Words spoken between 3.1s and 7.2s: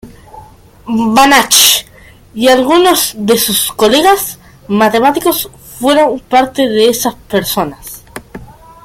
de sus colegas matemáticos fueron parte de esas